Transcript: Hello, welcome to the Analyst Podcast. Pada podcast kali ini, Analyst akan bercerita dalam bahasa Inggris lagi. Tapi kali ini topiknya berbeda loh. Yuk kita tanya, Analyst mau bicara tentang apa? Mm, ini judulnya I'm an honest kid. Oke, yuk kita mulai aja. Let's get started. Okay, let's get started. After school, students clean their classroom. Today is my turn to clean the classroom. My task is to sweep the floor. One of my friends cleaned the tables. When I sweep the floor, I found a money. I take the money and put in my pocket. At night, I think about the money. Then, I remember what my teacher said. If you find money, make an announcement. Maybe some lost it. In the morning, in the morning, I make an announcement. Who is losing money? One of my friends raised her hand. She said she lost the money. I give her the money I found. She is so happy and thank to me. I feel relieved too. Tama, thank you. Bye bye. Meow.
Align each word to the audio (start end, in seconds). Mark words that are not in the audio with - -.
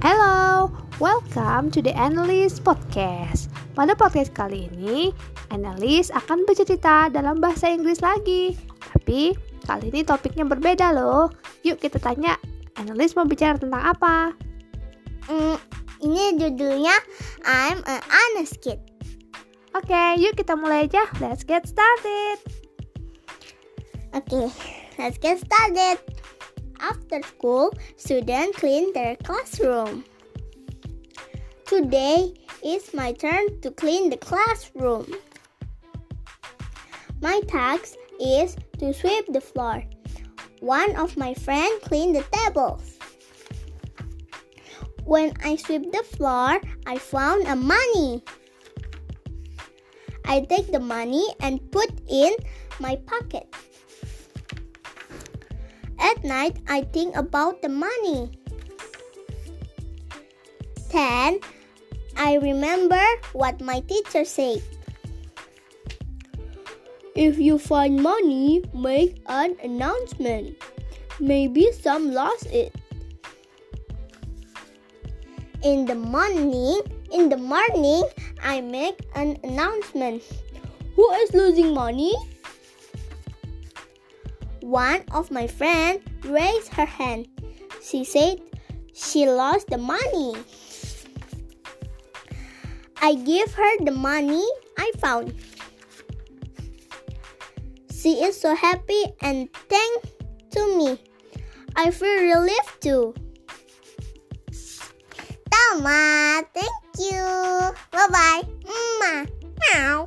Hello, 0.00 0.72
welcome 0.96 1.68
to 1.68 1.84
the 1.84 1.92
Analyst 1.92 2.64
Podcast. 2.64 3.52
Pada 3.76 3.92
podcast 3.92 4.32
kali 4.32 4.72
ini, 4.72 5.12
Analyst 5.52 6.08
akan 6.16 6.48
bercerita 6.48 7.12
dalam 7.12 7.36
bahasa 7.36 7.68
Inggris 7.68 8.00
lagi. 8.00 8.56
Tapi 8.80 9.36
kali 9.68 9.92
ini 9.92 10.00
topiknya 10.00 10.48
berbeda 10.48 10.96
loh. 10.96 11.28
Yuk 11.68 11.84
kita 11.84 12.00
tanya, 12.00 12.40
Analyst 12.80 13.12
mau 13.12 13.28
bicara 13.28 13.60
tentang 13.60 13.92
apa? 13.92 14.32
Mm, 15.28 15.60
ini 16.00 16.24
judulnya 16.48 16.96
I'm 17.44 17.84
an 17.84 18.00
honest 18.08 18.56
kid. 18.64 18.80
Oke, 19.76 20.16
yuk 20.16 20.32
kita 20.32 20.56
mulai 20.56 20.88
aja. 20.88 21.04
Let's 21.20 21.44
get 21.44 21.68
started. 21.68 22.40
Okay, 24.16 24.48
let's 24.96 25.20
get 25.20 25.44
started. 25.44 26.00
After 26.80 27.20
school, 27.22 27.76
students 27.96 28.58
clean 28.58 28.92
their 28.94 29.14
classroom. 29.16 30.04
Today 31.66 32.32
is 32.64 32.94
my 32.94 33.12
turn 33.12 33.60
to 33.60 33.70
clean 33.70 34.08
the 34.08 34.16
classroom. 34.16 35.12
My 37.20 37.40
task 37.48 37.96
is 38.18 38.56
to 38.78 38.94
sweep 38.94 39.26
the 39.28 39.42
floor. 39.42 39.84
One 40.60 40.96
of 40.96 41.18
my 41.18 41.34
friends 41.34 41.84
cleaned 41.84 42.16
the 42.16 42.24
tables. 42.32 42.96
When 45.04 45.34
I 45.44 45.56
sweep 45.56 45.92
the 45.92 46.04
floor, 46.16 46.60
I 46.86 46.96
found 46.96 47.46
a 47.46 47.56
money. 47.56 48.24
I 50.24 50.40
take 50.48 50.72
the 50.72 50.80
money 50.80 51.26
and 51.40 51.60
put 51.70 51.90
in 52.08 52.32
my 52.78 52.96
pocket. 53.04 53.52
At 56.10 56.24
night, 56.24 56.58
I 56.66 56.82
think 56.90 57.14
about 57.14 57.62
the 57.62 57.68
money. 57.68 58.34
Then, 60.90 61.38
I 62.16 62.34
remember 62.42 62.98
what 63.32 63.60
my 63.60 63.78
teacher 63.86 64.24
said. 64.24 64.58
If 67.14 67.38
you 67.38 67.58
find 67.62 68.02
money, 68.02 68.64
make 68.74 69.22
an 69.26 69.54
announcement. 69.62 70.58
Maybe 71.20 71.70
some 71.70 72.10
lost 72.10 72.46
it. 72.46 72.74
In 75.62 75.86
the 75.86 75.94
morning, 75.94 76.82
in 77.12 77.28
the 77.28 77.38
morning, 77.38 78.02
I 78.42 78.60
make 78.60 78.98
an 79.14 79.38
announcement. 79.44 80.24
Who 80.96 81.06
is 81.22 81.34
losing 81.34 81.72
money? 81.72 82.14
One 84.70 85.02
of 85.10 85.32
my 85.32 85.48
friends 85.48 85.98
raised 86.22 86.70
her 86.74 86.86
hand. 86.86 87.26
She 87.82 88.04
said 88.04 88.38
she 88.94 89.26
lost 89.26 89.66
the 89.66 89.78
money. 89.78 90.38
I 93.02 93.14
give 93.14 93.52
her 93.54 93.84
the 93.84 93.90
money 93.90 94.46
I 94.78 94.92
found. 94.98 95.34
She 97.90 98.22
is 98.22 98.40
so 98.40 98.54
happy 98.54 99.10
and 99.20 99.50
thank 99.66 100.04
to 100.54 100.62
me. 100.78 101.02
I 101.74 101.90
feel 101.90 102.22
relieved 102.30 102.78
too. 102.78 103.14
Tama, 105.50 106.46
thank 106.54 106.78
you. 106.94 107.74
Bye 107.90 108.06
bye. 108.06 108.42
Meow. 109.74 110.06